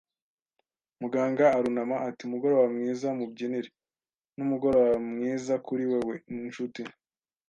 [1.01, 3.69] Muganga arunama ati: "Umugoroba mwiza, Mubyinire."
[4.35, 6.15] “Numugoroba mwiza kuri wewe,
[6.47, 6.81] nshuti